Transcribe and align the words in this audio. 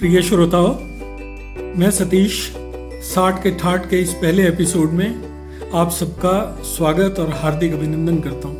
प्रिय 0.00 0.22
श्रोताओं, 0.22 0.74
मैं 1.78 1.90
सतीश 1.90 2.52
साठ 3.02 3.42
के 3.42 3.50
ठाठ 3.50 3.90
के 3.90 3.96
इस 3.96 4.12
पहले 4.12 4.48
एपिसोड 4.48 4.90
में 4.90 5.08
आप 5.74 5.90
सबका 5.90 6.62
स्वागत 6.64 7.18
और 7.18 7.30
हार्दिक 7.30 7.72
अभिनंदन 7.72 8.18
करता 8.18 8.48
हूँ। 8.48 8.56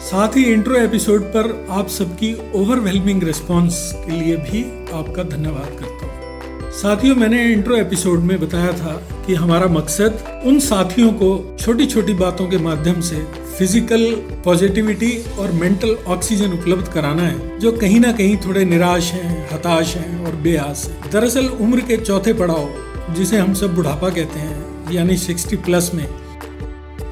साथ 0.00 0.36
ही 0.36 0.44
इंट्रो 0.44 0.74
एपिसोड 0.74 1.22
पर 1.22 1.66
आप 1.70 1.88
सबकी 1.88 2.34
ओवरवेलमिंग 2.54 3.22
रिस्पांस 3.22 3.92
के 3.96 4.12
लिए 4.12 4.36
भी 4.36 4.62
आपका 4.92 5.22
धन्यवाद 5.22 5.76
करता 5.80 6.06
हूँ। 6.06 6.70
साथियों, 6.72 7.16
मैंने 7.16 7.52
इंट्रो 7.52 7.76
एपिसोड 7.76 8.18
में 8.18 8.40
बताया 8.40 8.72
था 8.72 9.02
कि 9.26 9.34
हमारा 9.34 9.66
मकसद 9.66 10.42
उन 10.46 10.58
साथियों 10.58 11.12
को 11.12 11.56
छोटी 11.60 11.86
छोटी 11.86 12.14
बातों 12.14 12.48
के 12.48 12.58
माध्यम 12.58 13.00
से 13.00 13.16
फ़िज़िकल 13.58 14.12
पॉजिटिविटी 14.44 15.24
और 15.38 15.52
मेंटल 15.52 15.96
ऑक्सीजन 16.06 16.52
उपलब्ध 16.52 16.88
कराना 16.88 17.22
है, 17.22 17.58
जो 17.58 17.72
कहीं 17.72 18.00
ना 18.00 18.12
कहीं 18.12 18.36
थोड़े 18.36 18.64
निराश 18.64 19.12
हैं, 19.12 19.48
हताश 19.52 19.96
हैं 19.96 20.26
और 20.26 20.36
बेआस 20.36 20.88
हैं। 20.88 21.10
दरअसल 21.10 21.46
उम्र 21.46 21.80
के 21.80 21.96
चौथे 21.96 22.32
पड़ाव, 22.32 22.68
जिसे 23.14 23.38
हम 23.38 23.54
सब 23.54 23.74
बुढ़ापा 23.74 24.08
कहते 24.08 24.38
हैं, 24.38 24.92
यानी 24.92 25.16
60 25.16 25.56
प्लस 25.56 25.90
में, 25.94 26.06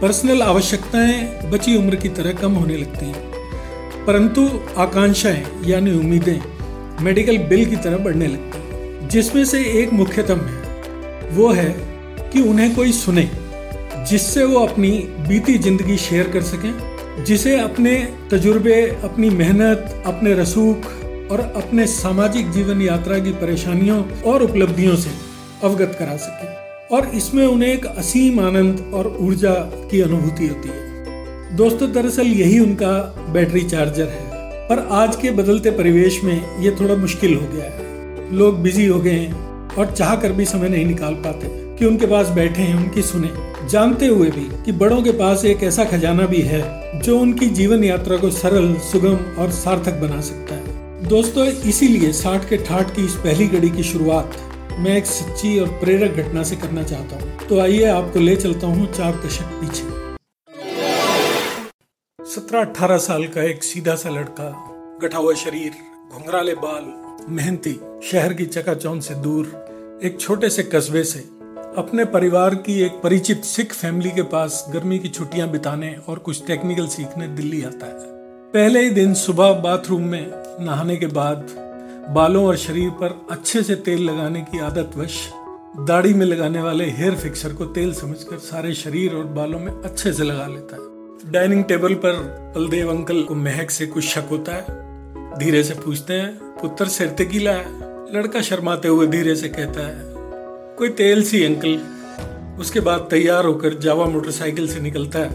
पर्सनल 0.01 0.43
आवश्यकताएँ 0.43 1.51
बची 1.51 1.77
उम्र 1.77 1.97
की 1.97 2.09
तरह 2.09 2.33
कम 2.33 2.53
होने 2.53 2.77
लगती 2.77 3.07
हैं। 3.07 3.33
परंतु 4.07 4.51
आकांक्षाएँ, 4.79 5.47
यानी 5.65 5.93
उम्मीदें 5.93 6.41
मेडिकल 7.05 7.39
बिल 7.39 7.65
की 7.65 7.77
तरह 7.77 7.97
बढ़ने 7.97 8.27
लगती 8.27 8.59
हैं। 8.59 9.09
जिसमें 9.09 9.45
से 9.45 9.65
एक 9.65 9.93
मुख्यतम 9.93 10.39
है, 10.39 10.63
वो 11.31 11.53
है 11.53 11.77
कि 12.33 12.41
उन्हें 12.41 12.75
कोई 12.75 12.93
सुने। 12.93 13.40
जिससे 14.09 14.45
वो 14.45 14.67
अपनी 14.67 14.91
बीती 15.29 15.59
ज़िंदगी 15.59 15.97
शेयर 15.97 16.29
कर 16.29 16.43
सकें, 16.43 17.25
जिसे 17.25 17.59
अपने 17.61 18.09
तजुर्बे, 18.31 19.01
अपनी 19.05 19.31
मेहनत, 19.31 20.03
अपने 20.07 20.35
रसूख 20.35 20.87
और 21.31 21.41
अपने 21.41 21.87
सामाजिक 21.87 22.51
जीवन 22.51 22.83
यात्रा 22.83 23.19
की 23.19 23.33
परेशानियों 23.33 24.05
और 24.23 24.43
उपलब्धियों 24.43 24.97
से 24.97 25.11
अवगत 25.65 25.97
करा 25.99 26.17
सकें। 26.17 26.49
और 26.97 27.07
इसमें 27.07 27.47
उन्हें 27.47 27.73
एक 27.73 27.87
असीम 27.87 28.41
आनंद 28.41 28.91
और 28.95 29.17
ऊर्जा 29.21 29.55
की 29.91 30.01
अनुभूति 30.01 30.47
होती 30.47 30.69
है। 30.69 31.57
दोस्तों, 31.57 31.93
दरअसल 31.93 32.27
यही 32.27 32.59
उनका 32.59 33.15
बैटरी 33.33 33.63
चार्जर 33.63 34.09
है। 34.09 34.29
पर 34.69 34.89
आज 34.93 35.17
के 35.17 35.31
बदलते 35.31 35.71
परिवेश 35.71 36.25
में 36.25 36.61
ये 36.61 36.71
थोड़ा 36.71 36.97
मुश्किल 36.97 37.35
हो 37.35 37.47
गया 37.55 37.65
है। 37.65 38.37
लोग 38.37 38.63
बिज़ी 38.63 38.87
हो 38.87 39.01
गए 39.01 39.11
हैं 39.11 39.75
और 39.75 39.91
चाह 39.91 40.15
कर 40.17 40.33
भी 40.33 40.45
समय 40.45 40.69
नहीं 40.69 40.87
निकाल 40.87 41.15
पाते 41.15 41.49
कि 41.77 41.87
उनके 41.87 42.07
पास 42.07 42.29
बैठे 42.29 42.63
हैं, 42.63 42.75
उनकी 42.75 43.03
सुने। 43.03 43.50
जानते 43.69 44.07
हुए 44.07 44.31
भी 44.31 44.49
कि 44.65 44.73
बड़ों 44.73 45.03
के 45.03 45.13
पास 45.13 45.45
एक 45.45 45.63
ऐसा 45.63 45.85
खजाना 45.85 46.27
भी 46.27 46.41
है, 46.43 46.63
जो 47.01 47.19
उनकी 47.19 47.47
जीवन 47.49 47.85
यात्रा 47.85 48.17
को 48.17 48.31
सरल, 48.31 48.75
सुगम 48.83 49.17
और 49.39 49.51
सार्थक 49.51 50.01
बना 50.01 50.21
सकता 50.21 50.55
है। 50.55 51.09
दोस्तों, 51.09 51.45
इसीलिए 51.45 52.13
साठ 52.13 52.49
के 52.49 52.57
ठाठ 52.57 52.95
की 52.97 53.05
इस 53.05 53.15
पहली 53.17 53.49
कड़ी 53.49 53.71
की 53.71 53.83
शुरुआत 53.83 54.37
मैं 54.79 54.97
एक 54.97 55.07
सच्ची 55.07 55.59
और 55.61 55.69
प्रेरक 55.81 56.17
घटना 56.17 56.43
से 56.43 56.57
करना 56.57 56.83
चाहता 56.83 57.17
हूँ। 57.17 57.49
तो 57.49 57.59
आइए 57.61 57.85
आपको 57.85 58.21
ले 58.21 58.37
चलता 58.37 58.67
हूँ 58.67 58.87
चार 58.93 59.21
दशक 59.27 59.59
पीछे। 59.61 59.99
सत्रह 62.19 62.61
अठारह 62.61 62.99
साल 62.99 63.25
का 63.27 63.43
एक 63.43 63.65
सीधा 63.65 63.95
सा 63.95 64.11
लड़का, 64.11 64.51
गठा 65.03 65.19
हुआ 65.19 65.35
शरीर, 65.35 65.73
घुंघराले 66.13 66.55
बाल, 66.55 66.93
मेहनती, 67.29 67.79
शहर 68.05 68.33
की 68.33 68.47
चकाचौंध 68.47 69.03
से 69.03 69.15
दूर, 69.17 69.47
एक 70.05 70.21
छोटे 70.21 70.51
से 70.51 70.63
कस्बे 70.65 71.05
से 71.05 71.25
अपने 71.77 72.05
परिवार 72.05 72.55
की 72.55 72.83
एक 72.83 72.93
परिचित 72.93 73.45
सिख 73.45 73.73
फैमिली 73.73 74.11
के 74.11 74.23
पास 74.23 74.67
गर्मी 74.71 74.99
की 74.99 75.09
छुट्टियाँ 75.09 75.49
बिताने 75.49 75.97
और 76.09 76.19
कुछ 76.19 76.47
टेक्निकल 76.47 76.87
सीखने 76.87 77.29
दिल्ली 77.29 77.63
आता 77.63 77.87
है। 77.87 77.93
पहले 78.53 78.81
ही 78.81 78.91
दिन 78.91 79.15
सुबह 79.15 79.53
बाथरूम 79.53 80.03
में 80.03 80.33
नहाने 80.61 80.97
के 80.97 81.07
बाद 81.07 81.37
बालों 82.11 82.47
और 82.47 82.57
शरीर 82.57 82.91
पर 82.91 83.27
अच्छे 83.31 83.63
से 83.63 83.75
तेल 83.75 84.11
लगाने 84.11 84.41
की 84.41 84.59
आदत 84.59 84.91
वश 84.97 85.31
दाढ़ी 85.77 86.15
में 86.15 86.27
लगाने 86.27 86.63
वाले 86.63 86.91
हेयर 86.91 87.15
फिक्सर 87.15 87.53
को 87.53 87.65
तेल 87.65 87.95
समझकर 87.95 88.39
सारे 88.39 88.75
शरीर 88.75 89.15
और 89.15 89.25
बालों 89.25 89.61
में 89.61 89.73
अच्छे 89.73 90.13
से 90.13 90.23
लगा 90.23 90.47
लेता 90.47 90.77
है। 90.77 90.91
डाइनिंग 91.33 91.65
टेबल 91.65 91.95
पर 91.95 92.13
बलदेव 92.57 92.91
अंकल 92.91 93.23
को 93.23 93.35
महक 93.35 93.71
से 93.71 93.87
कुछ 93.87 94.05
शक 94.05 94.25
होता 94.31 94.53
है, 94.53 94.65
धीरे 95.39 95.65
से 95.65 95.75
पूछते 95.75 96.15
हैं, 96.15 96.37
पुत्र 96.37 96.89
सिर 96.89 97.09
गीला 97.09 97.53
है? 97.53 97.91
लड़का 98.17 98.41
शर्माते 98.41 98.89
हुए 98.89 99.07
धीरे 99.07 99.37
से 99.37 99.49
कहता 99.49 99.87
है 99.87 100.10
कोई 100.81 100.89
तेल 100.89 101.23
सी 101.23 101.45
अंकल। 101.45 101.81
उसके 102.61 102.81
बाद 102.81 103.01
तैयार 103.11 103.45
होकर 103.45 103.75
जावा 103.75 104.05
मोटरसाइकिल 104.05 104.69
से 104.69 104.81
निकलता 104.81 105.19
है। 105.19 105.31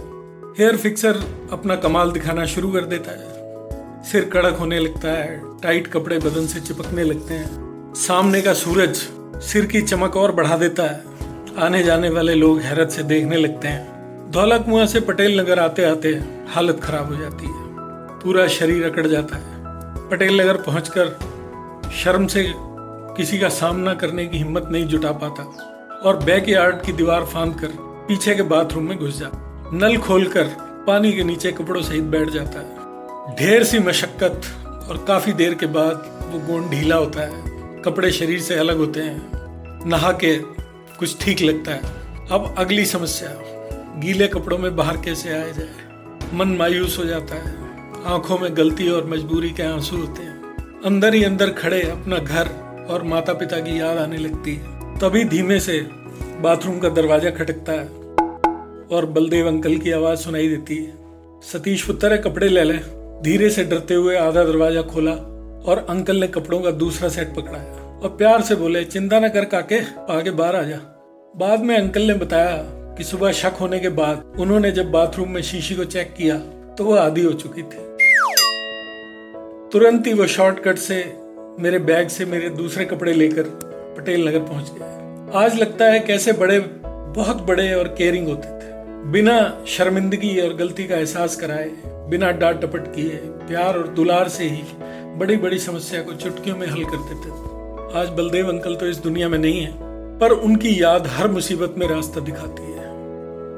हेयर 0.59 0.77
फिक्सर 0.77 1.17
अपना 1.51 1.75
कमाल 1.75 2.11
दिखाना 2.11 2.45
शुरू 2.45 2.71
कर 2.71 2.85
देता 2.85 3.11
है। 3.11 4.03
सिर 4.03 4.25
कड़क 4.25 4.53
होने 4.53 4.79
लगता 4.79 5.07
है, 5.07 5.59
टाइट 5.61 5.87
कपड़े 5.87 6.19
बदन 6.19 6.47
से 6.47 6.59
चिपकने 6.59 7.03
लगते 7.03 7.33
हैं। 7.33 7.93
सामने 7.93 8.41
का 8.41 8.53
सूरज 8.53 8.95
सिर 9.41 9.65
की 9.65 9.81
चमक 9.81 10.17
और 10.17 10.31
बढ़ा 10.31 10.57
देता 10.57 10.83
है। 10.83 11.03
आने 11.59 11.83
जाने 11.83 12.09
वाले 12.09 12.35
लोग 12.35 12.59
हैरत 12.59 12.89
से 12.89 13.03
देखने 13.03 13.37
लगते 13.37 13.67
हैं। 13.67 13.87
दौलत 14.31 14.61
कुआ 14.61 14.85
से 14.85 14.99
पटेल 14.99 15.39
नगर 15.39 15.59
आते 15.59 15.85
आते 15.85 16.09
हालत 16.49 16.79
खराब 16.83 17.15
हो 17.15 17.21
जाती 17.21 17.45
है। 17.45 17.63
पूरा 18.19 18.47
शरीर 18.47 18.85
अकड़ 18.85 19.07
जाता 19.07 19.37
है। 19.37 19.45
पटेल 20.09 20.41
नगर 20.41 20.55
पहुंचकर 20.55 21.19
शर्म 22.03 22.27
से 22.27 22.53
किसी 23.17 23.39
का 23.39 23.49
सामना 23.49 23.93
करने 23.93 24.25
की 24.25 24.37
हिम्मत 24.37 24.67
नहीं 24.71 24.85
जुटा 24.85 25.11
पाता 25.11 25.43
और 26.05 26.17
बैक 26.17 26.49
यार्ड 26.49 26.81
की 26.81 26.93
दीवार 26.93 27.25
फांद 27.25 27.59
कर 27.59 27.67
पीछे 28.07 28.35
के 28.35 28.41
बाथरूम 28.41 28.83
में 28.83 28.99
घुस 28.99 29.19
जाता 29.19 29.69
नल 29.73 29.97
खोलकर 29.97 30.43
पानी 30.87 31.13
के 31.13 31.23
नीचे 31.23 31.51
कपड़ों 31.51 31.81
सहित 31.81 32.03
बैठ 32.03 32.29
जाता 32.29 32.59
है। 32.59 32.75
ढेर 33.35 33.63
सी 33.63 33.79
मशक्कत 33.79 34.41
और 34.89 35.05
काफ़ी 35.07 35.33
देर 35.33 35.53
के 35.53 35.65
बाद 35.65 36.19
वो 36.31 36.39
गोंड 36.39 36.69
ढीला 36.69 36.95
होता 36.95 37.21
है। 37.21 37.43
कपड़े 37.81 38.11
शरीर 38.11 38.39
से 38.39 38.55
अलग 38.55 38.77
होते 38.77 38.99
हैं। 38.99 39.31
नहा 39.89 40.11
के 40.11 40.37
कुछ 40.99 41.21
ठीक 41.21 41.41
लगता 41.41 41.71
है। 41.71 41.81
अब 42.31 42.55
अगली 42.57 42.85
समस्या, 42.85 43.29
गीले 43.99 44.27
कपड़ों 44.27 44.57
में 44.57 44.75
बाहर 44.75 44.97
कैसे 44.97 45.29
आया 45.29 45.51
जाए? 45.51 45.75
मन 46.33 46.47
मायूस 46.47 46.99
हो 46.99 47.05
जाता 47.05 47.35
है। 47.35 47.55
आँखों 48.05 48.39
में 48.39 48.57
गलती 48.57 48.89
और 48.89 49.05
मजबूरी 49.05 49.51
के 49.51 49.63
आँसू 49.63 49.97
होते 49.97 50.23
हैं। 50.23 50.41
अंदर 50.85 51.13
ही 51.13 51.23
अंदर 51.23 51.49
खड़े 51.49 51.81
अपना 51.81 52.17
घर 52.17 52.64
और 52.85 53.03
माता 53.03 53.33
पिता 53.33 53.59
की 53.59 53.79
याद 53.79 53.97
आने 53.97 54.17
लगती 54.17 54.55
है। 54.55 54.97
तभी 54.99 55.23
धीमे 55.25 55.59
से 55.59 55.79
बाथरूम 56.41 56.79
का 56.79 56.89
दरवाज़ा 56.91 57.29
खटकता 57.29 57.73
है 57.73 57.87
और 58.87 59.05
बलदेव 59.05 59.47
अंकल 59.47 59.77
की 59.77 59.91
आवाज़ 59.91 60.19
सुनाई 60.19 60.47
देती 60.47 60.77
है। 60.77 60.93
सतीश 61.43 61.83
पुत्र 61.83 62.11
है 62.11 62.17
कपड़े 62.17 62.47
ले 62.49 62.63
ले। 62.63 62.77
धीरे 63.23 63.49
से 63.49 63.63
डरते 63.63 63.93
हुए 63.93 64.15
आधा 64.17 64.43
दरवाज़ा 64.43 64.81
खोला 64.83 65.11
और 65.65 65.85
अंकल 65.89 66.15
ने 66.15 66.27
कपड़ों 66.27 66.59
का 66.61 66.71
दूसरा 66.73 67.09
सेट 67.09 67.35
पकड़ाया 67.35 67.99
और 67.99 68.15
प्यार 68.17 68.41
से 68.41 68.55
बोले, 68.55 68.83
चिंता 68.85 69.19
न 69.19 69.29
कर 69.29 69.45
काके, 69.45 69.79
आगे 70.09 70.31
बाहर 70.31 70.55
आ 70.55 70.61
जा। 70.63 70.77
बाद 71.35 71.59
में 71.59 71.75
अंकल 71.77 72.01
ने 72.01 72.13
बताया 72.13 72.57
कि 72.97 73.03
सुबह 73.03 73.31
शक 73.31 73.57
होने 73.61 73.79
के 73.79 73.89
बाद 73.91 74.35
उन्होंने 74.39 74.71
जब 74.71 74.91
बाथरूम 74.91 75.29
में 75.29 75.41
शीशी 75.41 75.75
को 75.75 75.83
चेक 75.85 76.13
किया 76.17 76.37
तो 76.77 76.83
वो 76.83 76.95
आधी 76.95 77.23
हो 77.23 77.31
चुकी 77.33 77.61
थी। 77.61 77.83
तुरंत 79.71 80.07
ही 80.07 80.13
वो 80.13 80.27
शॉर्टकट 80.27 80.77
से 80.77 81.03
मेरे 81.59 81.79
बैग 81.79 82.07
से 82.07 82.25
मेरे 82.25 82.49
दूसरे 82.49 82.85
कपड़े 82.85 83.13
लेकर 83.13 83.43
पटेल 83.97 84.27
नगर 84.27 84.39
पहुँच 84.39 84.71
गए। 84.71 85.37
आज 85.39 85.55
लगता 85.55 85.85
है 85.85 85.99
कैसे 85.99 86.31
बड़े, 86.31 86.59
बहुत 87.15 87.41
बड़े 87.41 87.73
और 87.73 87.87
केयरिंग 87.87 88.27
होते 88.27 88.47
थे। 88.47 88.73
बिना 89.11 89.63
शर्मिंदगी 89.67 90.41
और 90.41 90.53
गलती 90.53 90.83
का 90.83 90.95
एहसास 90.95 91.35
कराए, 91.35 91.69
बिना 91.85 92.31
डांट 92.31 92.61
टपट 92.61 92.93
किए, 92.95 93.15
प्यार 93.47 93.77
और 93.77 93.87
दुलार 93.87 94.29
से 94.29 94.43
ही 94.43 94.61
बड़ी 95.17 95.37
बड़ी 95.37 95.59
समस्या 95.59 96.01
को 96.01 96.13
चुटकियों 96.13 96.57
में 96.57 96.67
हल 96.67 96.83
करते 96.83 97.15
थे। 97.15 97.31
आज 97.99 98.09
बलदेव 98.09 98.49
अंकल 98.49 98.75
तो 98.75 98.87
इस 98.87 98.97
दुनिया 98.97 99.29
में 99.29 99.39
नहीं 99.39 99.61
है, 99.61 99.71
पर 100.19 100.31
उनकी 100.31 100.83
याद 100.83 101.07
हर 101.07 101.27
मुसीबत 101.27 101.75
में 101.77 101.87
रास्ता 101.87 102.19
दिखाती 102.19 102.63
है। 102.63 102.93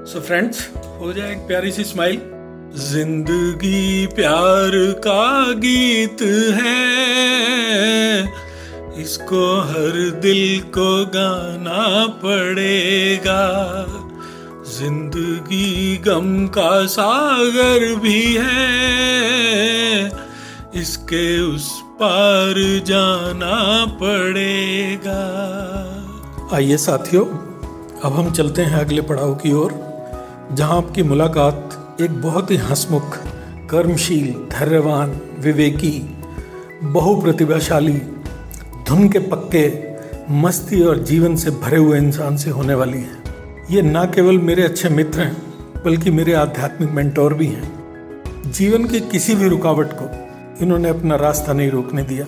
सो 0.05 0.19
so 0.19 0.25
फ्रेंड्स 0.25 0.69
हो 0.99 1.13
जाए 1.13 1.31
एक 1.31 1.37
प्यारी 1.37 1.71
सी 1.71 1.83
स्माइल 1.83 2.17
ज़िंदगी 2.77 4.07
प्यार 4.07 4.71
का 4.97 5.53
गीत 5.53 6.17
है। 6.55 8.23
इसको 9.01 9.61
हर 9.61 9.95
दिल 10.21 10.61
को 10.61 11.05
गाना 11.05 12.05
पड़ेगा। 12.07 13.45
ज़िंदगी 14.77 15.97
गम 15.97 16.47
का 16.47 16.85
सागर 16.85 17.95
भी 17.95 18.21
है। 18.39 20.05
इसके 20.75 21.55
उस 21.55 21.69
पार 22.01 22.55
जाना 22.85 23.85
पड़ेगा। 24.01 25.21
आइए 26.55 26.77
साथियों, 26.77 27.25
अब 28.01 28.13
हम 28.13 28.31
चलते 28.31 28.61
हैं 28.61 28.79
अगले 28.79 29.01
पड़ाव 29.01 29.35
की 29.35 29.53
ओर, 29.53 29.71
जहाँ 30.53 30.77
आपकी 30.77 31.03
मुलाकात 31.03 31.66
एक 32.01 32.21
बहुत 32.21 32.51
ही 32.51 32.55
हंसमुख, 32.55 33.17
कर्मशील, 33.69 34.33
धैर्यवान, 34.33 35.19
विवेकी, 35.39 36.15
बहुप्रतिभाशाली, 36.83 38.01
धुन 38.87 39.09
के 39.09 39.19
पक्के, 39.19 39.73
मस्ती 40.33 40.81
और 40.81 40.97
जीवन 40.97 41.35
से 41.35 41.51
भरे 41.51 41.77
हुए 41.77 41.97
इंसान 41.97 42.37
से 42.37 42.49
होने 42.49 42.73
वाली 42.73 42.97
है। 42.97 43.17
ये 43.71 43.81
ना 43.81 44.05
केवल 44.05 44.37
मेरे 44.37 44.63
अच्छे 44.63 44.89
मित्र 44.89 45.21
हैं, 45.21 45.37
बल्कि 45.85 46.11
मेरे 46.11 46.33
आध्यात्मिक 46.33 46.89
मेंटोर 46.89 47.33
भी 47.33 47.47
हैं। 47.47 47.73
जीवन 48.51 48.85
की 48.85 48.99
किसी 48.99 49.35
भी 49.35 49.47
रुकावट 49.47 49.89
को 49.93 50.27
इन्होंने 50.65 50.89
अपना 50.89 51.15
रास्ता 51.15 51.53
नहीं 51.53 51.71
रोकने 51.71 52.03
दिया। 52.03 52.25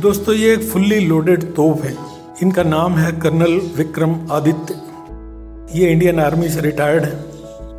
दोस्तों, 0.00 0.34
ये 0.34 0.52
एक 0.52 0.62
फुल्ली 0.62 1.00
लोडेड 1.00 1.54
तोप 1.54 1.82
है। 1.82 1.96
इनका 2.42 2.62
नाम 2.62 2.96
है 2.96 3.12
कर्नल 3.12 3.60
विक्रम 3.76 4.16
आदित्य। 4.30 4.74
ये 5.78 5.90
इंडियन 5.90 6.20
आर्मी 6.20 6.48
से 6.48 6.60
रिटायर्ड 6.60 7.04
है। 7.04 7.29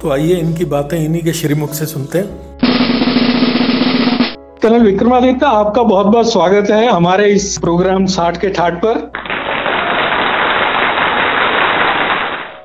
तो 0.01 0.09
आइए 0.09 0.36
इनकी 0.36 0.65
बातें 0.65 0.98
इन्हीं 1.06 1.24
के 1.24 1.33
श्रीमुख 1.33 1.74
से 1.74 1.86
सुनते 1.86 2.19
हैं। 2.19 2.57
कर्नल 4.62 4.80
विक्रमादित्य 4.80 5.45
आपका 5.45 5.83
बहुत 5.83 6.06
बहुत 6.06 6.31
स्वागत 6.31 6.69
है 6.69 6.92
हमारे 6.92 7.33
इस 7.33 7.57
प्रोग्राम 7.57 8.06
साठ 8.06 8.42
के 8.42 8.50
ठाट 8.50 8.81
पर। 8.86 9.12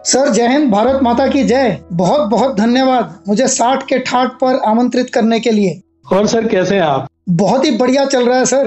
सर 0.05 0.29
जय 0.29 0.49
हिंद 0.49 0.71
भारत 0.73 1.01
माता 1.03 1.27
की 1.27 1.45
जय। 1.45 1.79
बहुत 1.93 2.29
बहुत 2.29 2.57
धन्यवाद 2.57 3.19
मुझे 3.29 3.49
साठ 3.49 3.83
के 3.83 3.99
ठाट 3.99 4.29
पर 4.29 4.61
आमंत्रित 4.67 5.11
करने 5.15 5.41
के 5.41 5.51
लिए। 5.51 5.81
और 6.13 6.27
सर 6.27 6.49
कैसे 6.49 6.75
हैं 6.75 6.83
आप? 6.83 7.09
बहुत 7.29 7.65
ही 7.65 7.71
बढ़िया 7.71 8.05
चल 8.05 8.29
रहा 8.29 8.39
है 8.39 8.45
सर। 8.45 8.67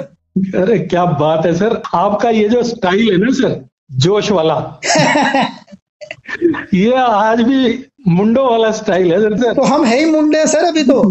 अरे 0.55 0.79
क्या 0.79 1.05
बात 1.05 1.45
है 1.45 1.55
सर। 1.55 1.81
आपका 1.95 2.29
ये 2.29 2.49
जो 2.49 2.63
स्टाइल 2.63 3.11
है 3.11 3.17
ना 3.17 3.31
सर 3.31 3.65
जोश 3.91 4.31
वाला। 4.31 4.79
ये 6.73 6.93
आज 6.97 7.41
भी 7.41 7.85
मुंडो 8.07 8.43
वाला 8.49 8.71
स्टाइल 8.71 9.11
है 9.13 9.19
सर 9.19 9.53
तो 9.53 9.63
हम 9.63 9.85
है 9.85 9.99
ही 9.99 10.05
मुंडे 10.05 10.45
सर 10.47 10.65
अभी 10.65 10.83
तो। 10.83 11.01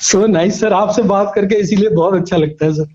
सो 0.00 0.26
नाइस 0.26 0.60
सर 0.60 0.72
आपसे 0.72 1.02
बात 1.02 1.32
करके 1.34 1.54
इसीलिए 1.54 1.88
बहुत 1.88 2.14
अच्छा 2.14 2.36
लगता 2.36 2.66
है 2.66 2.72
सर 2.72 2.94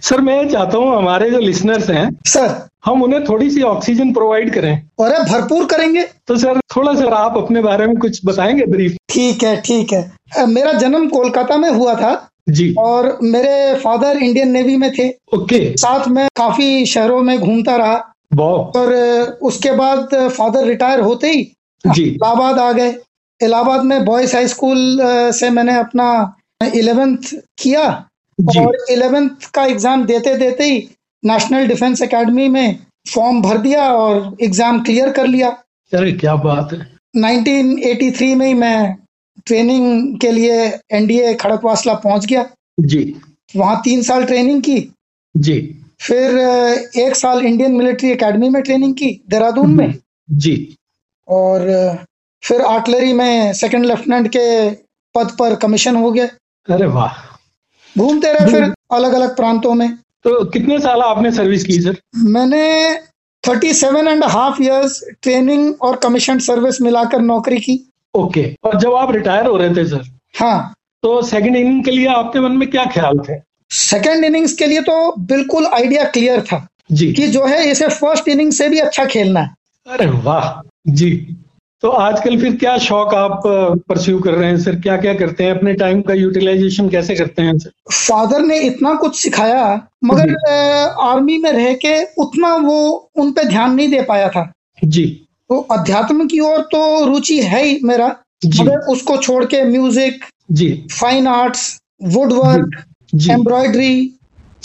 सर 0.00 0.20
मैं 0.20 0.48
चाहता 0.48 0.78
हूँ 0.78 0.96
हमारे 0.96 1.30
जो 1.30 1.38
लिसनर्स 1.38 1.90
हैं 1.90 2.08
सर 2.26 2.68
हम 2.84 3.02
उन्हें 3.02 3.24
थोड़ी 3.24 3.50
सी 3.50 3.62
ऑक्सीजन 3.62 4.12
प्रोवाइड 4.12 4.52
करें। 4.54 4.82
और 4.98 5.10
भरपूर 5.22 5.64
करेंगे। 5.64 6.02
तो 6.26 6.36
सर 6.36 6.60
थोड़ा 6.76 6.94
सर 6.94 7.12
आप 7.12 7.36
अपने 7.36 7.62
बारे 7.62 7.86
में 7.86 7.96
कुछ 7.96 8.20
बताएँगे 8.24 8.66
ब्रीफ 8.66 8.96
ठीक 9.10 9.42
है 9.42 9.60
ठीक 9.60 9.92
है। 9.92 10.46
मेरा 10.46 10.72
जन्म 10.72 11.08
कोलकाता 11.08 11.56
में 11.56 11.70
हुआ 11.70 11.94
था। 11.94 12.30
जी। 12.48 12.74
और 12.78 13.18
मेरे 13.22 13.74
फादर 13.74 14.16
इंडियन 14.16 14.50
नेवी 14.50 14.76
में 14.76 14.90
थे। 14.98 15.08
ओके 15.34 15.76
साथ 15.76 16.08
में 16.08 16.26
काफ़ी 16.36 16.86
शहरों 16.86 17.22
में 17.22 17.38
घूमता 17.38 17.76
रहा। 17.76 18.14
और 18.30 18.92
उसके 19.42 19.70
बाद 19.72 20.14
फादर 20.28 20.66
रिटायर 20.66 21.00
होते 21.00 21.30
ही 21.30 21.40
इलाहाबाद 21.84 22.58
आ 22.58 22.72
गए। 22.72 22.94
इलाहाबाद 23.40 23.84
में 23.84 24.04
बॉयज़ 24.04 24.34
हाई 24.36 24.48
स्कूल 24.48 24.98
से 25.32 25.50
मैंने 25.50 25.78
अपना 25.78 26.08
इलेवेंथ 26.74 27.34
किया 27.58 27.84
और 28.38 28.76
इलेवेंथ 28.90 29.50
का 29.54 29.64
एग्ज़ाम 29.64 30.04
देते 30.06 30.34
देते 30.36 30.64
ही 30.64 30.78
नेशनल 31.22 31.66
डिफेंस 31.66 32.02
एकेडमी 32.02 32.48
में 32.48 32.78
फॉर्म 33.08 33.40
भर 33.42 33.58
दिया 33.58 33.88
और 33.94 34.36
एग्ज़ाम 34.42 34.82
क्लियर 34.82 35.10
कर 35.10 35.26
लिया। 35.26 35.48
अरे 35.92 36.12
क्या 36.12 36.34
बात 36.36 36.72
है। 36.72 36.78
1983 37.16 38.34
में 38.34 38.46
ही 38.46 38.54
मैं 38.54 38.96
ट्रेनिंग 39.46 40.18
के 40.20 40.30
लिए 40.32 40.54
एनडीए 40.92 41.34
खड़कवासला 41.34 41.94
पहुँच 41.94 42.26
गया। 42.26 42.44
जी। 42.80 43.20
वहाँ 43.56 43.80
तीन 43.84 44.02
साल 44.02 44.24
ट्रेनिंग 44.24 44.62
की। 44.62 44.78
जी। 45.34 45.58
फिर 46.00 46.38
एक 46.96 47.16
साल 47.16 47.40
इंडियन 47.46 47.72
मिलिट्री 47.72 48.10
एकेडमी 48.10 48.48
में 48.48 48.62
ट्रेनिंग 48.62 48.94
की 48.94 49.10
देहरादून 49.30 49.74
में? 49.74 49.94
जी। 50.30 50.76
और 51.28 51.60
फिर 52.42 52.60
आर्टलरी 52.60 53.12
में 53.12 53.52
सेकंड 53.52 53.84
लेफ्टिनेंट 53.84 54.28
के 54.28 54.70
पद 55.14 55.30
पर 55.38 55.54
कमीशन 55.56 55.96
हो 55.96 56.10
गया। 56.12 56.26
अरे 56.68 56.86
वाह। 56.86 57.16
घूमते 57.96 58.32
रहे 58.32 58.52
फिर 58.52 58.72
अलग 58.92 59.12
अलग 59.12 59.36
प्रांतों 59.36 59.74
में। 59.74 59.88
तो 60.24 60.44
कितने 60.44 60.78
साल 60.78 61.00
आपने 61.00 61.32
सर्विस 61.32 61.64
की 61.64 61.80
सर 61.80 61.96
मैंने 62.16 62.94
thirty 63.44 63.72
seven 63.74 64.08
and 64.08 64.24
half 64.24 64.62
years 64.62 65.02
training 65.22 65.74
और 65.82 65.96
कमीशन 65.96 66.38
सर्विस 66.38 66.80
मिलाकर 66.82 67.20
नौकरी 67.20 67.60
की। 67.60 67.78
ओके 68.14 68.44
और 68.64 68.78
जब 68.80 68.94
आप 68.94 69.12
रिटायर 69.12 69.46
हो 69.46 69.56
रहे 69.56 69.74
थे 69.76 69.84
सर 69.86 70.02
हाँ। 70.38 70.74
तो 71.02 71.20
सेकंड 71.22 71.56
इनिंग 71.56 71.84
के 71.84 71.90
लिए 71.90 72.06
आपके 72.06 72.40
मन 72.40 72.52
में 72.52 72.70
क्या 72.70 72.84
ख्याल 72.84 73.18
थे? 73.18 73.47
सेकंड 73.70 74.24
इनिंग्स 74.24 74.52
के 74.52 74.66
लिए 74.66 74.80
तो 74.80 75.14
बिल्कुल 75.26 75.66
आइडिया 75.66 76.04
क्लियर 76.04 76.40
था 76.42 76.66
जी। 76.92 77.12
कि 77.12 77.26
जो 77.28 77.46
है 77.46 77.70
इसे 77.70 77.88
फ़र्स्ट 77.88 78.28
इनिंग 78.28 78.52
से 78.52 78.68
भी 78.68 78.78
अच्छा 78.78 79.04
खेलना 79.06 79.40
है। 79.40 79.54
अरे 79.86 80.06
वाह। 80.06 80.60
जी। 80.92 81.10
तो 81.82 81.88
आजकल 81.88 82.40
फिर 82.40 82.54
क्या 82.56 82.76
शौक 82.78 83.14
आप 83.14 83.42
परस्यू 83.88 84.18
कर 84.18 84.34
रहे 84.34 84.48
हैं 84.48 84.58
सर 84.60 84.76
क्या 84.76 84.96
क्या 84.96 85.12
करते 85.14 85.44
हैं? 85.44 85.50
अपने 85.50 85.72
टाइम 85.74 86.00
का 86.02 86.14
यूटिलाइजेशन 86.14 86.88
कैसे 86.88 87.14
करते 87.14 87.42
हैं 87.42 87.58
सर 87.58 87.70
फादर 87.92 88.40
ने 88.40 88.58
इतना 88.60 88.94
कुछ 88.94 89.20
सिखाया 89.20 89.64
मगर 90.04 90.34
आर्मी 91.00 91.36
में 91.38 91.50
रह 91.52 91.72
के 91.74 92.02
उतना 92.22 92.54
वो 92.56 93.10
उन 93.16 93.30
पे 93.32 93.44
ध्यान 93.44 93.74
नहीं 93.74 93.88
दे 93.88 94.02
पाया 94.02 94.28
था। 94.28 94.50
जी। 94.84 95.04
तो 95.50 95.60
अध्यात्म 95.72 96.26
की 96.28 96.40
ओर 96.40 96.60
तो 96.72 97.04
रुचि 97.06 97.40
है 97.42 97.64
ही 97.64 97.78
मेरा 97.84 98.08
मगर 98.46 98.78
उसको 98.88 99.16
छोड़ 99.16 99.44
के 99.44 99.62
music 99.64 100.24
ji. 100.50 100.70
Fine 100.92 101.26
arts 101.28 101.78
wood 102.06 102.32
work 102.32 102.82
embroidery 103.12 104.14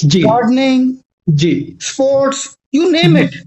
gardening 0.05 0.93
ji. 1.29 1.77
Sports 1.81 2.57
you 2.75 2.89
name 2.89 3.17
it 3.17 3.43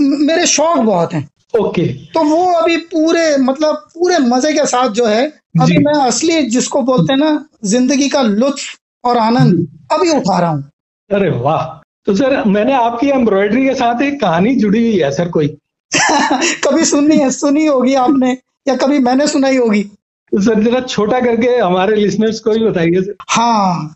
मेरे 0.00 0.46
शौक 0.46 0.78
बहुत 0.78 1.12
हैं। 1.12 1.28
ओके। 1.60 1.86
तो 1.86 2.24
वो 2.24 2.52
अभी 2.52 2.76
पूरे 2.76 3.36
मतलब 3.36 3.74
पूरे 3.74 4.18
मज़े 4.18 4.52
के 4.52 4.66
साथ 4.66 4.88
जो 4.88 5.06
है 5.06 5.26
अभी 5.60 5.78
मैं 5.78 5.94
असली 5.94 6.42
जिसको 6.42 6.82
बोलते 6.82 7.12
हैं 7.12 7.20
ना 7.20 7.46
ज़िंदगी 7.64 8.08
का 8.08 8.22
लुत्फ 8.22 8.76
और 9.04 9.18
आनंद 9.18 9.68
अभी 9.92 10.10
उठा 10.10 10.38
रहा 10.38 10.50
हूँ। 10.50 10.70
अरे 11.10 11.30
वाह। 11.30 11.64
तो 12.06 12.14
सर 12.14 12.44
मैंने 12.44 12.72
आपकी 12.72 13.08
एम्ब्रॉयडरी 13.08 13.66
के 13.66 13.74
साथ 13.74 14.02
एक 14.02 14.20
कहानी 14.20 14.54
जुड़ी 14.56 14.82
हुई 14.82 14.98
है 14.98 15.10
सर 15.12 15.28
कोई? 15.28 15.48
कभी 16.64 16.84
सुननी 16.84 17.16
है 17.16 17.30
सुनी 17.30 17.66
होगी 17.66 17.94
आपने 17.94 18.36
या 18.68 18.76
कभी 18.76 18.98
मैंने 18.98 19.26
सुनाई 19.26 19.56
होगी? 19.56 19.82
तो 19.82 20.40
सर 20.40 20.62
जरा 20.62 20.80
छोटा 20.80 21.20
करके 21.20 21.56
हमारे 21.56 21.96
लिसनर्स 21.96 22.40
को 22.40 22.52
ही 22.52 22.64
बताइए 22.64 23.02
सर। 23.02 23.14
हाँ। 23.28 23.94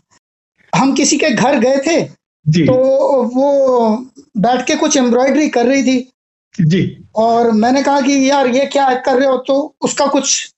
हम 0.75 0.93
किसी 0.93 1.17
के 1.17 1.29
घर 1.29 1.59
गए 1.59 1.77
थे 1.87 2.01
जी। 2.45 2.65
तो 2.65 2.73
वो 3.23 3.97
बैठ 4.37 4.65
के 4.67 4.75
कुछ 4.75 4.97
एम्ब्रॉयडरी 4.97 5.49
कर 5.49 5.65
रही 5.65 5.83
थी। 5.83 6.11
जी। 6.61 7.05
और 7.15 7.51
मैंने 7.51 7.83
कहा 7.83 8.01
कि 8.01 8.29
यार 8.29 8.47
ये 8.47 8.65
क्या 8.65 8.93
कर 8.95 9.17
रहे 9.19 9.27
हो? 9.27 9.37
तो 9.37 9.75
उसका 9.81 10.07
कुछ 10.07 10.53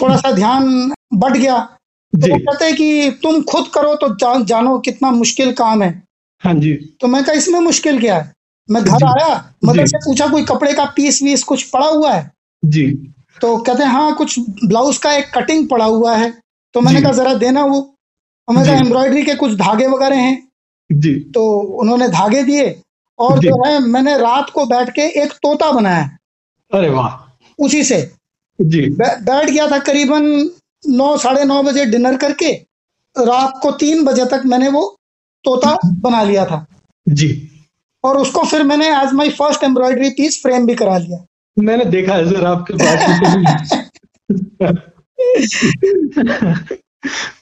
थोड़ा 0.00 0.16
सा 0.16 0.32
ध्यान 0.32 0.92
बढ़ 1.14 1.36
गया। 1.36 1.58
तो 2.12 2.32
वो 2.32 2.38
कहते 2.38 2.72
कि 2.72 3.10
तुम 3.22 3.42
खुद 3.42 3.68
करो 3.74 3.94
तो 3.94 4.08
जा, 4.14 4.44
जानो 4.44 4.78
कितना 4.78 5.10
मुश्किल 5.10 5.52
काम 5.52 5.82
है। 5.82 6.02
हाँ 6.42 6.54
जी। 6.54 6.72
तो 7.00 7.06
मैं 7.06 7.24
कहा 7.24 7.34
इसमें 7.34 7.60
मुश्किल 7.60 8.00
क्या 8.00 8.16
है? 8.16 8.32
मैं 8.70 8.84
घर 8.84 9.04
आया 9.04 9.54
मतलब 9.64 9.86
से 9.86 9.98
पूछा 9.98 10.26
कोई 10.26 10.44
कपड़े 10.44 10.72
का 10.72 10.84
पीस 10.84 11.22
वीस 11.22 11.42
कुछ 11.44 11.62
पड़ा 11.62 11.86
हुआ 11.86 12.12
है? 12.12 12.30
जी। 12.64 12.86
तो 13.40 13.56
कहते 13.56 13.82
हैं 13.82 13.90
हाँ 13.90 14.14
कुछ 14.14 14.38
ब्लाउज 14.40 14.98
का 14.98 15.12
एक 15.12 15.30
कटिंग 15.34 15.68
पड़ा 15.68 15.84
हुआ 15.84 16.16
है। 16.16 16.42
तो 16.74 16.80
मैंने 16.80 17.02
कहा 17.02 17.12
जरा 17.12 17.34
देना 17.34 17.64
वो। 17.64 17.95
कहा 18.50 18.74
एम्ब्रॉयडरी 18.74 19.22
के 19.22 19.34
कुछ 19.34 19.52
धागे 19.52 19.86
वगैरह 19.86 20.16
हैं 20.16 20.48
जी। 20.92 21.14
तो 21.14 21.60
उन्होंने 21.60 22.08
धागे 22.08 22.42
दिए 22.42 22.80
और 23.18 23.38
जो। 23.38 23.66
है 23.66 23.78
मैंने 23.78 24.18
रात 24.18 24.50
को 24.50 24.66
बैठ 24.66 24.90
के 24.90 25.02
एक 25.02 25.32
तोता 25.32 25.72
बनाया। 25.72 26.16
अरे 26.74 26.90
वाह। 26.90 27.36
उसी 27.58 27.84
से। 27.84 28.12
जी। 28.60 28.80
बैठ 29.00 29.50
गया 29.50 29.70
था 29.70 29.78
करीबन 29.78 30.50
नौ 30.88 31.16
साढ़े 31.16 31.44
नौ 31.44 31.62
बजे 31.62 31.86
डिनर 31.86 32.16
करके 32.16 32.52
रात 33.18 33.52
को 33.62 33.70
तीन 33.70 34.04
बजे 34.04 34.24
तक 34.24 34.42
मैंने 34.46 34.68
वो 34.68 34.96
तोता 35.44 35.78
बना 35.86 36.22
लिया 36.22 36.46
था। 36.46 36.66
जी। 37.08 37.50
और 38.04 38.16
उसको 38.16 38.42
फिर 38.42 38.62
मैंने 38.62 39.02
as 39.02 39.12
my 39.12 39.30
first 39.30 39.64
embroidery 39.64 40.10
piece 40.10 40.42
frame 40.42 40.66
भी 40.66 40.74
करा 40.74 40.98
लिया। 40.98 41.26
मैंने 41.58 41.84
देखा 41.84 42.14
है 42.14 42.30
सर 42.30 42.44
आपके 42.44 42.74
पास। 42.74 43.86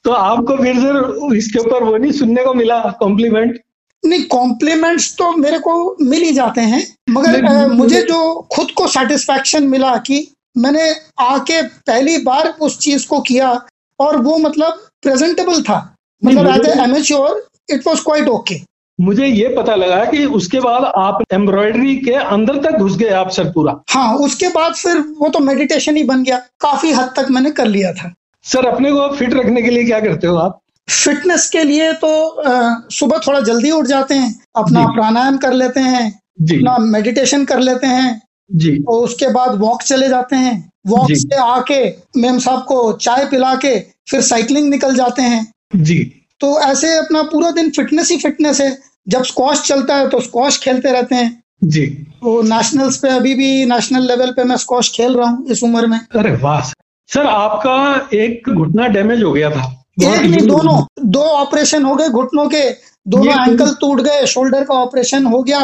तो 0.04 0.12
आपको 0.12 0.56
फिर 0.56 0.80
सर 0.80 1.37
इसके 1.37 1.59
ऊपर 1.59 1.85
वो 1.85 1.97
नहीं 1.97 2.12
सुनने 2.12 2.44
को 2.44 2.54
मिला 2.54 2.78
कॉम्प्लीमेंट 3.00 3.59
नहीं 4.02 4.23
कॉम्प्लीमेंट्स 4.28 5.14
तो 5.16 5.30
मेरे 5.37 5.59
को 5.59 5.75
मिल 6.00 6.23
ही 6.23 6.33
जाते 6.33 6.61
हैं 6.61 6.87
मगर 7.11 7.44
आ, 7.44 7.66
मुझे 7.68 8.02
जो 8.02 8.49
खुद 8.52 8.71
को 8.71 8.87
सेटिस्फेक्शन 8.88 9.66
मिला 9.68 9.97
कि 10.06 10.26
मैंने 10.56 10.90
आके 11.21 11.62
पहली 11.62 12.16
बार 12.25 12.49
उस 12.61 12.78
चीज़ 12.78 13.06
को 13.09 13.21
किया 13.21 13.50
और 13.99 14.16
वो 14.16 14.37
मतलब 14.38 14.87
प्रेजेंटेबल 15.02 15.62
था। 15.62 15.78
मतलब 16.23 16.49
as 16.49 16.78
amateur 16.78 17.42
it 17.71 17.87
was 17.87 18.00
quite 18.00 18.28
okay 18.28 18.61
मुझे 18.99 19.26
ये 19.26 19.49
पता 19.49 19.75
लगा 19.75 20.04
कि 20.04 20.25
उसके 20.38 20.61
बाद 20.61 20.85
आप 20.97 21.23
एम्ब्रॉयडरी 21.33 21.97
के 21.97 22.12
अंदर 22.12 22.59
तक 22.62 22.76
घुस 22.78 22.97
गए 22.97 23.09
आप 23.21 23.30
सर 23.30 23.50
पूरा। 23.52 23.75
हाँ 23.90 24.14
उसके 24.16 24.49
बाद 24.49 24.75
फिर 24.75 24.99
वो 25.18 25.28
तो 25.28 25.38
मेडिटेशन 25.38 25.97
ही 25.97 26.02
बन 26.04 26.23
गया। 26.25 26.37
काफ़ी 26.61 26.92
हद 26.92 27.12
तक 27.16 27.30
मैंने 27.30 27.50
कर 27.50 27.66
लिया 27.66 27.92
था। 27.92 28.12
सर 28.46 28.66
अपने 28.66 28.92
को 28.92 29.08
फिट 29.16 29.34
रखने 29.34 29.62
के 29.62 29.70
लिए 29.70 29.84
क्या 29.84 30.00
करते 30.00 30.26
हो 30.26 30.36
आप? 30.36 30.60
फिटनेस 30.88 31.48
के 31.50 31.62
लिए 31.64 31.92
तो 31.94 32.08
सुबह 32.90 33.20
थोड़ा 33.26 33.40
जल्दी 33.40 33.70
उठ 33.70 33.86
जाते 33.86 34.14
हैं 34.14 34.34
अपना 34.56 34.84
प्राणायाम 34.86 35.36
कर 35.36 35.52
लेते 35.52 35.80
हैं 35.80 36.10
अपना 36.10 36.76
मेडिटेशन 36.80 37.44
कर 37.44 37.60
लेते 37.60 37.86
हैं 37.86 38.20
जी। 38.50 38.76
और 38.88 39.04
उसके 39.04 39.28
बाद 39.32 39.58
वॉक 39.60 39.82
चले 39.82 40.08
जाते 40.08 40.36
हैं। 40.36 40.56
वॉक 40.86 41.12
से 41.12 41.36
आके 41.36 41.84
मेम 42.20 42.38
साहब 42.38 42.64
को 42.64 42.92
चाय 42.92 43.24
पिला 43.24 43.54
के 43.54 43.78
फिर 44.10 44.20
साइकिलिंग 44.20 44.68
निकल 44.70 44.94
जाते 44.96 45.22
हैं। 45.22 45.46
जी। 45.76 45.98
तो 46.40 46.58
ऐसे 46.60 46.96
अपना 46.96 47.22
पूरा 47.22 47.50
दिन 47.50 47.70
फिटनेस 47.70 48.10
ही 48.10 48.16
फिटनेस 48.18 48.60
है। 48.60 48.76
जब 49.08 49.24
स्क्वाश 49.24 49.62
चलता 49.62 49.96
है 49.96 50.08
तो 50.08 50.20
स्क्वाश 50.20 50.58
खेलते 50.58 50.92
रहते 50.92 51.14
हैं। 51.14 51.42
जी। 51.64 51.86
तो 51.86 52.40
नेशनल्स 52.44 52.96
पे 52.96 53.08
अभी 53.08 53.34
भी 53.34 53.64
नेशनल 53.64 54.06
लेवल 54.06 54.32
पे 54.32 54.44
मैं 54.44 54.56
स्क्वाश 54.56 54.90
खेल 54.94 55.14
रहा 55.14 55.28
हूँ 55.28 55.46
इस 55.46 55.62
उम्र 55.62 55.86
में। 55.86 55.98
अरे 55.98 56.36
वाह 56.36 56.72
सर 57.08 57.26
आपका 57.26 58.08
एक 58.16 58.49
घुटना 58.50 58.87
डैमेज 58.88 59.23
हो 59.23 59.32
गया 59.32 59.50
था। 59.50 59.64
एक 60.02 60.20
नहीं 60.20 60.46
दोनों 60.46 60.80
दो 61.08 61.20
ऑपरेशन 61.20 61.84
हो 61.84 61.94
गए 61.94 62.08
घुटनों 62.08 62.49
के। 62.49 62.62
दोनों 63.06 63.34
एंकल 63.42 63.75
टूट 63.80 64.00
गए 64.00 64.26
शोल्डर 64.26 64.64
का 64.64 64.75
ऑपरेशन 64.75 65.26
हो 65.26 65.42
गया। 65.42 65.61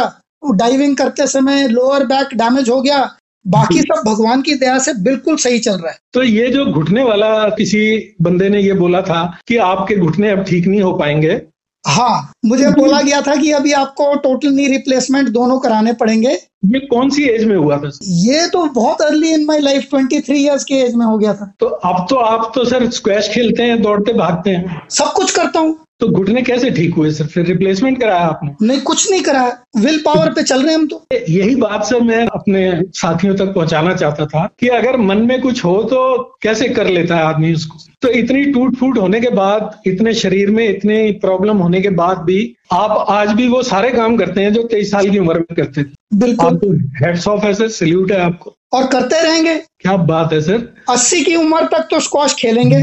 डाइविंग 0.55 0.97
करते 0.97 1.27
समय 1.27 1.67
लोअर 1.69 2.05
बैक 2.07 2.35
डैमेज 2.35 2.69
हो 2.71 2.81
गया। 2.83 2.99
बाकी 3.45 3.81
सब 3.81 4.03
भगवान 4.07 4.43
की 4.43 4.55
दया 4.55 4.79
से 4.79 4.93
बिल्कुल 5.03 5.37
सही 5.37 5.59
चल 5.59 5.73
रहा 5.73 5.91
है। 5.91 5.99
तो 6.15 6.23
ये 6.23 6.49
जो 6.49 6.65
घुटने 6.67 7.03
वाला 7.03 7.49
किसी 7.49 8.15
बंदे 8.23 8.49
ने 8.49 8.61
ये 8.61 8.73
बोला 8.73 9.01
था 9.03 9.23
कि 9.49 9.57
आपके 9.57 9.97
घुटने 9.97 10.31
अब 10.31 10.45
ठीक 10.45 10.67
नहीं 10.67 10.83
हो 10.83 10.93
पाएँगे 10.93 11.41
हाँ 11.85 12.33
मुझे 12.47 12.71
बोला 12.71 13.01
गया 13.01 13.21
था 13.21 13.35
कि 13.37 13.51
अभी 13.53 13.73
आपको 13.73 14.15
टोटल 14.15 14.49
नी 14.49 14.67
रिप्लेसमेंट 14.67 15.29
दोनों 15.29 15.59
कराने 15.59 15.93
पड़ेंगे। 15.93 16.31
ये 16.65 16.81
कौन 16.81 17.11
सी 17.11 17.23
एज 17.25 17.45
में 17.45 17.57
हुआ 17.57 17.77
था 17.77 17.91
ये 18.03 18.47
तो 18.49 18.65
बहुत 18.65 19.03
early 19.03 19.33
in 19.33 19.45
my 19.45 19.61
life 19.61 19.89
23 19.95 20.31
years 20.31 20.65
की 20.65 20.75
एज 20.75 20.95
में 20.95 21.05
हो 21.07 21.19
गया 21.19 21.35
था। 21.35 21.53
तो 21.61 21.67
अब 21.67 22.07
तो 22.11 22.17
आप 22.17 22.51
तो 22.55 22.65
सर 22.65 22.91
स्क्वैश 22.91 23.29
खेलते 23.29 23.63
हैं 23.63 23.81
दौड़ते 23.83 24.13
भागते 24.13 24.51
हैं। 24.51 24.83
सब 24.91 25.13
कुछ 25.13 25.31
करता 25.31 25.61
हूँ। 25.61 25.79
तो 26.01 26.09
घुटने 26.09 26.43
कैसे 26.43 26.71
ठीक 26.71 26.95
हुए 26.95 27.11
सर? 27.11 27.27
फिर 27.27 27.45
रिप्लेसमेंट 27.47 28.01
कराया 28.01 28.21
आपने? 28.21 28.67
नहीं 28.67 28.81
कुछ 28.81 29.11
नहीं 29.11 29.23
कराया 29.23 29.57
विल 29.77 29.99
पावर 29.99 30.31
पे 30.31 30.43
चल 30.43 30.63
रहे 30.63 30.75
हम 30.75 30.87
तो। 30.87 31.03
यही 31.29 31.55
बात 31.55 31.85
सर 31.85 32.01
मैं 32.01 32.27
अपने 32.29 32.63
साथियों 32.95 33.35
तक 33.37 33.53
पहुंचाना 33.55 33.95
चाहता 33.95 34.27
था 34.27 34.49
कि 34.61 34.69
अगर 34.69 34.97
मन 34.97 35.19
में 35.19 35.41
कुछ 35.43 35.65
हो 35.65 35.83
तो 35.83 36.19
कैसे 36.43 36.69
कर 36.69 36.89
लेता 36.89 37.17
है 37.17 37.23
आदमी 37.23 37.53
उसको? 37.55 37.79
तो 38.03 38.09
इतनी 38.09 38.45
टूट 38.45 38.77
फूट 38.77 38.99
होने 38.99 39.21
के 39.21 39.31
बाद 39.31 39.81
इतने 39.87 40.15
शरीर 40.15 40.51
में 40.51 40.69
इतनी 40.69 41.11
प्रॉब्लम 41.13 41.57
होने 41.57 41.81
के 41.81 41.91
बाद 41.95 42.19
भी 42.19 42.55
आप 42.73 43.05
आज 43.09 43.33
भी 43.33 43.49
वो 43.49 43.63
सारे 43.63 43.91
काम 43.91 44.17
करते 44.17 44.41
हैं 44.41 44.53
जो 44.53 44.63
तेईस 44.63 44.91
साल 44.91 45.11
की 45.11 45.19
उम्र 45.19 45.35
में 45.35 45.57
करते 45.57 45.83
थे। 45.83 45.89
बिल्कुल। 46.15 46.81
हेड्स 47.03 47.29
ऑफ़ 47.29 47.45
है 47.45 47.53
सर 47.55 47.69
सल्यूट 47.69 48.13
है 48.13 48.21
आपको। 48.21 48.55
और 48.73 48.87
करते 48.87 49.23
रहेंगे। 49.23 49.57
क्या 49.81 49.97
बात 49.97 50.33
है 50.33 50.41
सर। 50.41 50.69
अस्सी 50.89 51.23
की 51.25 51.37
उम्र 51.37 51.65
तक 51.73 51.89
तो 51.91 52.01
स्क्वाश 52.01 52.35
खेलेंगे। 52.35 52.83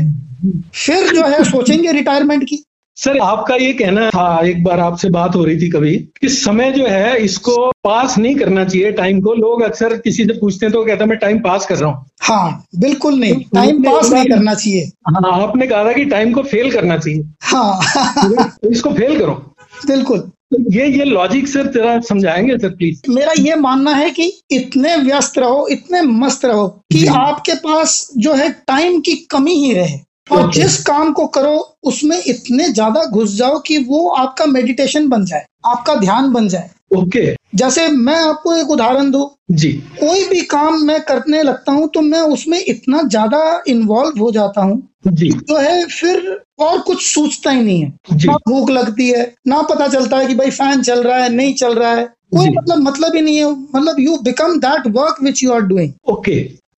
फिर 0.75 1.13
जो 1.13 1.27
है 1.27 1.43
सोचेंगे 1.43 1.91
रिटायरमेंट 1.91 2.43
की। 2.43 2.63
सर 2.97 3.17
आपका 3.19 3.55
ये 3.55 3.73
कहना 3.73 4.09
था 4.09 4.27
एक 4.47 4.63
बार 4.63 4.79
आपसे 4.79 5.09
बात 5.09 5.35
हो 5.35 5.43
रही 5.45 5.59
थी 5.61 5.69
कभी 5.69 5.95
कि 6.21 6.29
समय 6.29 6.71
जो 6.71 6.85
है 6.87 7.17
इसको 7.17 7.55
पास 7.83 8.17
नहीं 8.17 8.35
करना 8.35 8.63
चाहिए 8.65 8.91
टाइम 8.91 9.19
को। 9.21 9.33
लोग 9.33 9.61
अक्सर 9.61 9.95
किसी 9.97 10.25
से 10.25 10.33
पूछते 10.33 10.65
हैं 10.65 10.73
तो 10.73 10.83
कहता 10.85 11.03
है 11.03 11.09
मैं 11.09 11.17
टाइम 11.17 11.39
पास 11.39 11.65
कर 11.65 11.75
रहा 11.75 11.89
हूँ। 11.89 12.05
हाँ 12.21 12.63
बिल्कुल 12.75 13.19
नहीं। 13.19 13.43
टाइम 13.53 13.83
पास 13.83 14.09
नहीं 14.11 14.25
करना 14.25 14.53
चाहिए। 14.53 14.85
हाँ 15.09 15.41
आपने 15.41 15.67
कहा 15.67 15.83
था 15.85 15.93
कि 15.93 16.05
टाइम 16.05 16.33
को 16.33 16.43
फेल 16.43 16.71
करना 16.71 16.97
चाहिए। 16.97 17.23
हाँ। 17.41 18.47
तो 18.47 18.69
इसको 18.69 18.89
फेल 18.89 19.19
करो। 19.19 19.33
बिल्कुल। 19.87 20.19
तो 20.19 20.57
ये 20.73 20.87
ये 20.87 21.03
लॉजिक 21.03 21.47
सर 21.47 21.67
तेरा 21.67 21.99
समझाएँगे 21.99 22.57
सर 22.57 22.69
प्लीज़ 22.69 23.01
मेरा 23.11 23.33
ये 23.39 23.55
मानना 23.55 23.93
है 23.93 24.09
कि 24.09 24.31
इतने 24.51 24.95
व्यस्त 24.97 25.37
रहो 25.39 25.67
इतने 25.67 26.01
मस्त 26.01 26.45
रहो 26.45 26.67
कि 26.91 27.05
आपके 27.07 27.53
पास 27.63 28.09
जो 28.17 28.33
है 28.33 28.49
टाइम 28.67 28.99
की 28.99 29.15
कमी 29.31 29.53
ही 29.55 29.73
रहे। 29.73 29.97
और 30.29 30.51
जिस 30.53 30.77
काम 30.83 31.11
को 31.13 31.25
करो 31.27 31.55
उसमें 31.83 32.17
इतने 32.19 32.69
ज़्यादा 32.69 33.03
घुस 33.05 33.35
जाओ 33.35 33.59
कि 33.59 33.77
वो 33.83 34.07
आपका 34.09 34.45
मेडिटेशन 34.45 35.07
बन 35.09 35.25
जाए 35.25 35.45
आपका 35.65 35.95
ध्यान 35.95 36.31
बन 36.31 36.47
जाए। 36.47 36.69
ओके। 36.95 37.35
जैसे 37.55 37.87
मैं 37.89 38.15
आपको 38.17 38.53
एक 38.55 38.69
उदाहरण 38.71 39.11
दूँ 39.11 39.29
जी। 39.51 39.71
कोई 39.99 40.25
भी 40.25 40.41
काम 40.47 40.81
मैं 40.83 40.99
करने 41.01 41.41
लगता 41.43 41.71
हूँ 41.71 41.87
तो 41.89 42.01
मैं 42.01 42.19
उसमें 42.33 42.59
इतना 42.59 43.01
ज़्यादा 43.03 43.39
इन्वॉल्व 43.67 44.19
हो 44.19 44.31
जाता 44.31 44.61
हूँ 44.61 44.81
जी। 45.09 45.29
जो 45.29 45.57
है 45.57 45.85
फिर 45.85 46.19
और 46.59 46.79
कुछ 46.81 47.01
सोचता 47.05 47.51
ही 47.51 47.61
नहीं 47.61 47.81
है। 47.81 48.17
ना 48.25 48.35
भूख 48.47 48.69
लगती 48.69 49.09
है 49.09 49.33
ना 49.47 49.61
पता 49.63 49.87
चलता 49.87 50.17
है 50.17 50.25
कि 50.27 50.35
भाई 50.35 50.49
फ़ैन 50.51 50.81
चल 50.81 51.03
रहा 51.03 51.17
है 51.17 51.33
नहीं 51.33 51.53
चल 51.53 51.73
रहा 51.73 51.91
है। 51.91 52.05
कोई 52.35 52.49
मतलब 52.49 52.77
मतलब 52.79 53.15
ही 53.15 53.21
नहीं 53.21 53.37
है 53.37 53.49
मतलब 53.49 53.99
you 53.99 54.17
become 54.23 54.57
that 54.59 54.87
work 54.95 55.21
which 55.23 55.43
you 55.43 55.51
are 55.53 55.61
doing 55.63 55.93
okay. 56.09 56.31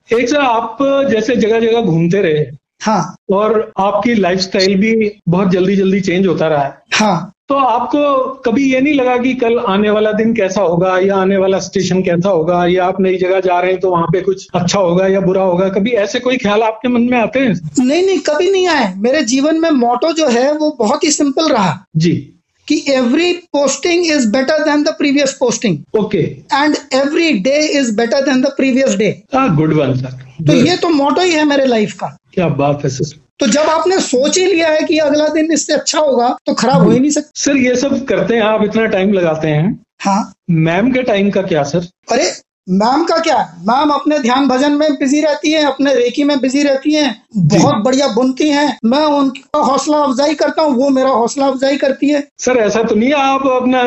एक 0.09 0.29
सर 0.29 0.37
आप 0.37 0.77
जैसे 1.11 1.35
जगह 1.35 1.59
जगह 1.59 1.81
घूमते 1.81 2.21
रहे 2.21 2.43
हाँ। 2.81 3.15
और 3.31 3.71
आपकी 3.77 4.13
लाइफस्टाइल 4.15 4.75
भी 4.75 5.11
बहुत 5.29 5.49
जल्दी 5.49 5.75
जल्दी 5.75 5.99
चेंज 6.01 6.27
होता 6.27 6.47
रहा 6.47 6.63
है। 6.63 6.77
हाँ। 6.93 7.31
तो 7.49 7.55
आपको 7.55 8.33
कभी 8.45 8.73
ये 8.73 8.81
नहीं 8.81 8.93
लगा 8.93 9.17
कि 9.17 9.33
कल 9.33 9.57
आने 9.59 9.89
वाला 9.89 10.11
दिन 10.11 10.33
कैसा 10.33 10.61
होगा 10.61 10.97
या 10.99 11.15
आने 11.15 11.37
वाला 11.37 11.59
स्टेशन 11.59 12.01
कैसा 12.01 12.29
होगा 12.29 12.65
या 12.65 12.85
आप 12.85 13.01
नई 13.01 13.17
जगह 13.17 13.39
जा 13.39 13.59
रहे 13.59 13.71
हैं 13.71 13.79
तो 13.79 13.91
वहाँ 13.91 14.07
पे 14.07 14.21
कुछ 14.21 14.47
अच्छा 14.55 14.79
होगा 14.79 15.07
या 15.07 15.19
बुरा 15.19 15.41
होगा? 15.41 15.69
कभी 15.69 15.91
ऐसे 15.91 16.19
कोई 16.19 16.37
ख्याल 16.37 16.63
आपके 16.63 16.87
मन 16.87 17.01
में 17.01 17.17
आते 17.17 17.39
हैं? 17.39 17.53
नहीं 17.79 18.05
नहीं 18.05 18.19
कभी 18.19 18.51
नहीं 18.51 18.67
आए। 18.67 18.93
मेरे 18.97 19.21
जीवन 19.23 19.61
में 19.61 19.69
मोटो 19.71 20.11
जो 20.11 20.27
है 20.27 20.51
वो 20.53 20.75
बहुत 20.79 21.03
ही 21.03 21.11
सिंपल 21.11 21.47
रहा। 21.47 21.85
जी। 21.95 22.38
कि 22.69 22.83
every 22.89 23.31
posting 23.53 24.05
is 24.05 24.27
better 24.31 24.63
than 24.63 24.83
the 24.83 24.95
previous 24.97 25.33
posting 25.39 25.77
okay 25.99 26.23
and 26.53 26.75
every 26.95 27.31
day 27.47 27.57
is 27.79 27.95
better 27.97 28.25
than 28.25 28.41
the 28.41 28.53
previous 28.57 28.95
day 28.95 29.11
good 29.33 29.73
one 29.73 29.95
sir 29.95 30.17
तो 30.47 30.53
ये 30.55 30.75
तो 30.77 30.89
मोटो 30.89 31.21
ही 31.21 31.31
है 31.31 31.43
मेरे 31.45 31.65
लाइफ 31.65 31.93
का। 31.93 32.07
क्या 32.33 32.47
बात 32.59 32.83
है 32.83 32.89
सर 32.89 33.17
तो 33.39 33.47
जब 33.47 33.69
आपने 33.69 33.99
सोच 34.01 34.37
ही 34.37 34.45
लिया 34.45 34.69
है 34.69 34.81
कि 34.81 34.97
अगला 34.99 35.27
दिन 35.33 35.51
इससे 35.53 35.73
अच्छा 35.73 35.99
होगा 35.99 36.27
तो 36.45 36.53
खराब 36.53 36.81
हो 36.83 36.89
ही 36.91 36.99
नहीं 36.99 37.11
सकता। 37.11 37.41
सर 37.41 37.57
ये 37.57 37.75
सब 37.75 38.05
करते 38.05 38.35
हैं 38.35 38.41
आप 38.41 38.63
इतना 38.63 38.85
टाइम 38.95 39.13
लगाते 39.13 39.47
हैं? 39.47 39.79
हाँ। 40.01 40.33
मैम 40.49 40.91
के 40.91 41.01
टाइम 41.03 41.29
का 41.31 41.41
क्या 41.43 41.63
सर 41.63 41.87
अरे 42.11 42.31
मैम 42.69 43.03
का 43.03 43.17
क्या 43.17 43.37
मैम 43.67 43.89
अपने 43.89 44.17
ध्यान 44.19 44.47
भजन 44.47 44.71
में 44.71 44.93
बिज़ी 44.93 45.21
रहती 45.21 45.51
हैं 45.51 45.63
अपने 45.65 45.93
रेकी 45.95 46.23
में 46.23 46.39
बिज़ी 46.41 46.63
रहती 46.63 46.93
हैं 46.93 47.15
बहुत 47.37 47.83
बढ़िया 47.83 48.07
बुनती 48.07 48.49
हैं। 48.49 48.77
मैं 48.85 49.03
उनका 49.05 49.59
हौसला 49.59 49.97
अफजाई 49.97 50.35
करता 50.35 50.61
हूँ 50.61 50.75
वो 50.75 50.89
मेरा 50.89 51.09
हौसला 51.09 51.47
अफजाई 51.47 51.77
करती 51.77 52.09
है। 52.09 52.23
सर 52.39 52.57
ऐसा 52.57 52.83
तो 52.83 52.95
नहीं 52.95 53.09
है 53.09 53.15
आप 53.15 53.45
अपना 53.47 53.83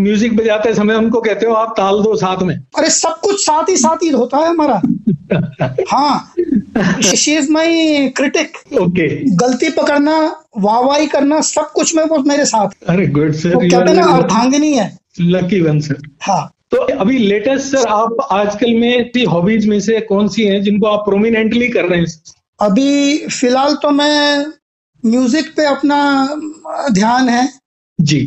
म्यूज़िक 0.00 0.36
बजाते 0.36 0.74
समय 0.74 0.94
उनको 0.94 1.20
कहते 1.20 1.46
हो 1.46 1.52
आप 1.54 1.74
ताल 1.76 2.02
दो 2.02 2.14
साथ 2.16 2.42
में। 2.42 2.54
अरे 2.54 2.90
सब 2.90 3.20
कुछ 3.20 3.40
साथ 3.40 3.68
ही 3.68 3.76
साथ 3.76 4.02
ही 4.02 4.08
होता 4.10 4.38
है 4.38 4.48
हमारा। 4.48 4.80
हाँ 5.90 6.34
she 7.02 7.36
is 7.36 7.50
my 7.52 8.08
critic 8.16 8.56
okay 8.80 9.08
गलती 9.36 9.70
पकड़ना 9.70 10.16
वाहवाही 10.58 11.06
करना 11.06 11.40
सब 11.40 11.70
कुछ 11.72 11.94
में 11.96 12.04
वो 12.04 12.18
मेरे 12.26 12.44
साथ। 12.44 12.74
अरे 12.88 13.06
गुड 13.06 13.32
सर 13.34 13.56
कहते 13.56 13.92
ना 13.92 14.06
अर्धांगिनी 14.06 14.72
है। 14.72 14.90
लकी 15.20 15.60
वन 15.60 15.80
सर 15.80 16.02
हाँ। 16.22 16.53
तो 16.74 16.80
अभी 16.94 17.18
लेटेस्ट 17.18 17.66
सर 17.66 17.86
आप 17.86 18.26
आजकल 18.32 18.74
में 18.74 19.24
हॉबीज 19.24 19.66
में 19.66 19.80
से 19.80 20.00
कौन 20.00 20.28
सी 20.28 20.44
हैं 20.44 20.62
जिनको 20.62 20.86
आप 20.86 21.04
प्रोमिनेंटली 21.04 21.68
कर 21.68 21.84
रहे 21.84 21.98
हैं? 21.98 22.06
अभी 22.60 23.16
फ़िलहाल 23.28 23.74
तो 23.74 23.90
मैं 23.90 24.46
म्यूज़िक 25.04 25.52
पे 25.56 25.64
अपना 25.64 25.98
ध्यान 26.92 27.28
है। 27.28 27.48
जी। 27.98 28.20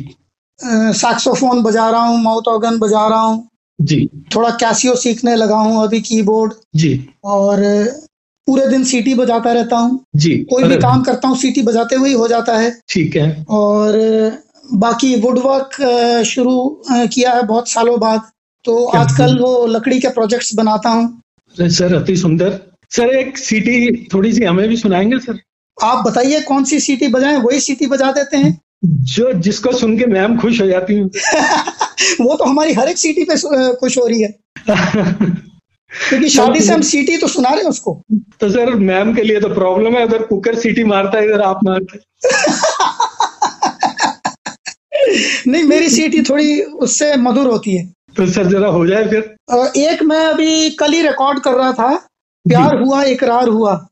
सैक्सोफोन 0.59 1.61
बजा 1.63 1.89
रहा 1.89 2.01
हूँ 2.01 2.21
माउथ 2.23 2.47
ऑर्गन 2.47 2.77
बजा 2.79 3.07
रहा 3.07 3.21
हूँ। 3.21 3.47
जी। 3.79 4.09
थोड़ा 4.35 4.49
कैसियो 4.49 4.95
सीखने 4.95 5.35
लगा 5.35 5.55
हूँ 5.55 5.83
अभी 5.83 6.01
कीबोर्ड 6.01 6.53
जी। 6.75 6.93
और 7.23 7.61
पूरे 8.47 8.67
दिन 8.67 8.83
सीटी 8.83 9.13
बजाता 9.15 9.53
रहता 9.53 9.77
हूँ। 9.77 9.99
जी। 10.15 10.37
कोई 10.51 10.63
भी 10.63 10.77
काम 10.77 11.03
करता 11.03 11.27
हूँ 11.27 11.37
सीटी 11.37 11.61
बजाते 11.61 11.95
हुए 11.95 12.09
ही 12.09 12.15
हो 12.15 12.27
जाता 12.27 12.57
है। 12.57 12.71
ठीक 12.89 13.15
है। 13.15 13.45
और 13.49 13.99
बाकी 14.73 15.15
वुड 15.21 15.37
वर्क 15.39 16.23
शुरू 16.25 16.83
किया 16.91 17.33
है 17.33 17.43
बहुत 17.43 17.69
सालों 17.69 17.99
बाद। 17.99 18.21
तो 18.67 18.83
आजकल 18.85 19.37
वो 19.39 19.65
लकड़ी 19.65 19.99
के 19.99 20.07
प्रोजेक्ट्स 20.09 20.55
बनाता 20.55 20.89
हूँ। 20.89 21.67
सर 21.69 21.95
अति 21.95 22.15
सुंदर। 22.17 22.59
सर 22.91 23.15
एक 23.15 23.37
सीटी 23.37 24.07
थोड़ी 24.13 24.33
सी 24.33 24.43
हमें 24.43 24.67
भी 24.69 24.77
सुनाएँगे 24.77 25.19
सर? 25.19 25.39
आप 25.77 26.05
बताइए 26.05 26.41
कौन 26.41 26.63
सी 26.63 26.79
सीटी 26.79 27.07
बजाएँ? 27.07 27.37
वही 27.37 27.59
सीटी 27.59 27.87
बजा 27.87 28.11
देते 28.11 28.37
हैं। 28.37 28.59
जो 28.85 29.31
जिसको 29.33 29.71
सुन 29.71 29.97
के 29.97 30.05
मैम 30.05 30.37
खुश 30.39 30.61
हो 30.61 30.67
जाती 30.67 30.97
हूँ। 30.99 31.09
वो 32.21 32.35
तो 32.35 32.43
हमारी 32.43 32.73
हर 32.73 32.89
एक 32.89 32.97
सीटी 32.97 33.23
पे 33.23 33.35
खुश 33.75 33.97
हो 33.97 34.05
रही 34.07 34.21
है। 34.21 34.35
क्योंकि 36.09 36.29
शादी 36.29 36.59
से 36.59 36.73
हम 36.73 36.81
सीटी 36.81 37.17
तो 37.17 37.27
सुना 37.27 37.49
रहे 37.49 37.61
हैं 37.61 37.69
उसको। 37.69 38.01
तो 38.39 38.49
सर 38.49 38.73
मैम 38.75 39.13
के 39.15 39.23
लिए 39.23 39.39
तो 39.39 39.49
प्रॉब्लम 39.49 39.95
है। 39.95 40.05
उधर 40.05 40.23
कुकर 40.23 40.55
सीटी 40.55 40.83
मारता 40.83 41.17
है 41.17 41.25
इधर 41.25 41.41
आप 41.41 41.59
मारते 41.63 41.99
नहीं 45.51 45.63
मेरी 45.63 45.89
सीटी 45.89 46.21
थोड़ी 46.21 46.61
उससे 46.61 47.15
मधुर 47.17 47.47
होती 47.47 47.75
है। 47.75 47.96
तो 48.17 48.25
सर 48.25 48.45
जरा 48.45 48.67
हो 48.67 48.85
जाए 48.87 49.07
फिर। 49.07 49.35
एक 49.77 50.03
मैं 50.03 50.25
अभी 50.25 50.69
कल 50.69 50.91
ही 50.91 51.01
रिकॉर्ड 51.01 51.39
कर 51.39 51.53
रहा 51.53 51.71
था। 51.71 51.95
प्यार 52.45 52.77
हुआ 52.81 53.03
इकरार 53.03 53.47
हुआ। 53.47 53.87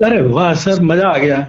अरे 0.00 0.20
वाह 0.22 0.52
सर 0.56 0.80
मज़ा 0.82 1.08
आ 1.08 1.16
गया। 1.18 1.46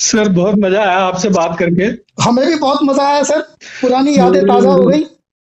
सर 0.00 0.28
बहुत 0.30 0.54
मज़ा 0.58 0.80
आया 0.82 0.98
आपसे 0.98 1.28
बात 1.30 1.56
करके। 1.58 1.84
हमें 2.22 2.46
भी 2.46 2.54
बहुत 2.56 2.82
मज़ा 2.84 3.06
आया 3.08 3.22
सर। 3.22 3.40
पुरानी 3.80 4.16
यादें 4.16 4.40
ताज़ा 4.42 4.70
हो 4.70 4.86
गई। 4.86 5.04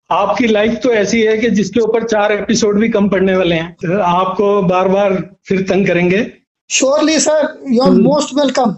आपकी 0.09 0.47
लाइफ 0.47 0.79
तो 0.83 0.91
ऐसी 0.93 1.21
है 1.21 1.37
कि 1.37 1.49
जिसके 1.51 1.79
ऊपर 1.79 2.03
चार 2.05 2.31
एपिसोड 2.31 2.79
भी 2.79 2.89
कम 2.89 3.09
पड़ने 3.09 3.35
वाले 3.37 3.55
हैं। 3.55 3.71
तो 3.81 3.99
आपको 4.01 4.61
बार 4.63 4.87
बार 4.87 5.17
फिर 5.47 5.61
तंग 5.69 5.87
करेंगे। 5.87 6.25
Surely 6.69 7.19
sir 7.19 7.57
you 7.69 7.83
are 7.83 7.91
most 7.91 8.35
welcome 8.35 8.75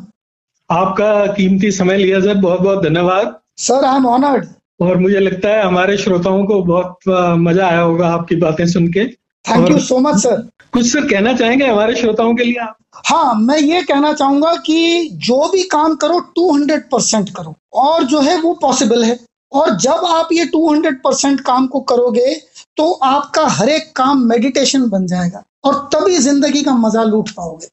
आपका 0.70 1.26
कीमती 1.34 1.72
समय 1.74 1.98
लिया 1.98 2.20
सर 2.22 2.34
बहुत 2.36 2.62
बहुत 2.62 2.84
धन्यवाद। 2.84 3.40
सर 3.60 3.86
आई 3.86 3.96
एम 3.96 4.06
ऑनर्ड 4.08 4.46
और 4.82 4.98
मुझे 4.98 5.20
लगता 5.20 5.50
है 5.50 5.64
हमारे 5.64 5.98
श्रोताओं 5.98 6.44
को 6.46 6.62
बहुत 6.64 7.10
मज़ा 7.40 7.68
आया 7.68 7.82
होगा 7.82 8.08
आपकी 8.10 8.36
बातें 8.38 8.66
सुन 8.68 8.88
के। 8.88 9.10
Thank 9.46 9.70
you 9.70 9.80
so 9.80 9.98
much 10.00 10.16
sir 10.22 10.36
कुछ 10.74 10.86
सर 10.88 11.08
कहना 11.08 11.34
चाहेंगे 11.34 11.66
हमारे 11.68 11.96
श्रोताओं 11.96 12.34
के 12.36 12.44
लिए 12.44 12.58
आप? 12.60 12.76
हाँ 13.06 13.34
मैं 13.36 13.58
ये 13.58 13.82
कहना 13.84 14.12
चाहूँगा 14.14 14.54
कि 14.66 15.10
जो 15.26 15.50
भी 15.52 15.64
काम 15.72 15.96
करो 15.96 16.20
200 16.40 16.80
परसेंट 16.92 17.30
करो। 17.36 17.56
और 17.74 18.04
जो 18.04 18.20
है 18.20 18.40
वो 18.42 18.54
पॉसिबल 18.62 19.04
है। 19.04 19.18
और 19.52 19.76
जब 19.78 20.06
आप 20.08 20.28
ये 20.34 20.46
200 20.46 20.94
परसेंट 21.04 21.42
काम 21.42 21.68
को 21.68 21.80
करोगे 21.92 22.34
तो 22.78 22.92
आपका 22.92 23.46
हर 23.50 23.70
एक 23.70 23.92
काम 23.96 24.24
मेडिटेशन 24.28 24.88
बन 24.90 25.08
जाएगा 25.08 25.44
और 25.64 25.74
तभी 25.94 26.18
ज़िंदगी 26.20 26.62
का 26.64 26.76
मज़ा 26.78 27.04
लूट 27.04 27.30
पाओगे। 27.30 27.68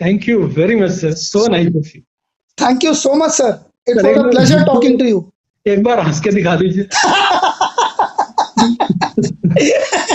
Thank 0.00 0.28
you 0.28 0.38
very 0.58 0.76
much 0.80 0.90
sir 0.90 1.12
so 1.16 1.46
nice 1.46 1.92
thank 2.58 2.84
you 2.84 2.94
so 2.94 3.14
much 3.14 3.30
sir 3.32 3.52
it 3.88 3.96
was 3.96 4.18
a 4.18 4.30
pleasure 4.30 4.64
talking 4.66 4.98
to 4.98 5.04
you 5.04 5.24
एक 5.66 5.82
बार 5.82 6.00
हंस 6.00 6.20
के 6.20 6.30
दिखा 6.30 6.56
दीजिए। 6.56 6.88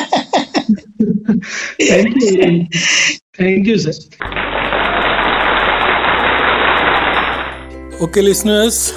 Thank 1.33 2.23
you 2.23 2.31
thank 3.39 3.67
you 3.67 3.77
sir 3.77 3.95
okay 8.03 8.21
listeners 8.21 8.93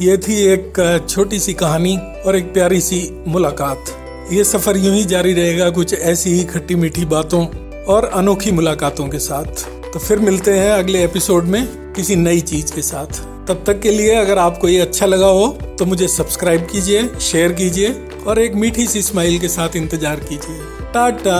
ये 0.00 0.16
थी 0.18 0.36
एक 0.52 0.78
छोटी 1.08 1.38
सी 1.38 1.52
कहानी 1.54 1.96
और 2.26 2.36
एक 2.36 2.52
प्यारी 2.52 2.80
सी 2.80 3.00
मुलाकात। 3.28 3.98
ये 4.32 4.44
सफ़र 4.44 4.76
यूँ 4.76 4.94
ही 4.94 5.04
जारी 5.04 5.32
रहेगा 5.32 5.68
कुछ 5.70 5.94
ऐसी 5.94 6.30
ही 6.30 6.44
खट्टी 6.44 6.74
मीठी 6.74 7.04
बातों 7.04 7.46
और 7.94 8.04
अनोखी 8.14 8.52
मुलाकातों 8.52 9.08
के 9.08 9.18
साथ। 9.18 9.64
तो 9.92 9.98
फिर 9.98 10.18
मिलते 10.20 10.52
हैं 10.52 10.70
अगले 10.72 11.04
एपिसोड 11.04 11.44
में 11.44 11.66
किसी 11.96 12.16
नई 12.16 12.40
चीज़ 12.42 12.74
के 12.74 12.82
साथ। 12.82 13.20
तब 13.48 13.64
तक 13.66 13.80
के 13.80 13.90
लिए 13.90 14.14
अगर 14.14 14.38
आपको 14.38 14.68
ये 14.68 14.80
अच्छा 14.80 15.06
लगा 15.06 15.26
हो 15.28 15.46
तो 15.78 15.86
मुझे 15.86 16.08
सब्सक्राइब 16.08 16.66
कीजिए 16.72 17.08
शेयर 17.20 17.52
कीजिए 17.52 17.92
और 18.26 18.38
एक 18.38 18.54
मीठी 18.54 18.86
सी 18.86 19.02
स्माइल 19.02 19.38
के 19.38 19.48
साथ 19.48 19.76
इंतज़ार 19.76 20.20
कीजिए। 20.20 20.81
टाटा। 20.94 21.38